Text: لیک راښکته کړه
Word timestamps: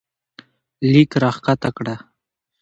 لیک 0.91 1.11
راښکته 1.21 1.69
کړه 1.77 1.95